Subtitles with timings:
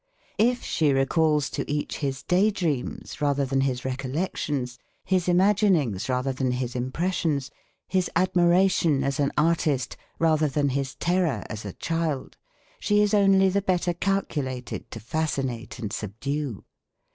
[0.39, 6.33] If she recalls to each his day dreams rather than his recollections, his imaginings rather
[6.33, 7.51] than his impressions,
[7.87, 12.35] his admiration as an artist rather than his terror as a child,
[12.79, 16.63] she is only the better calculated to fascinate and subdue.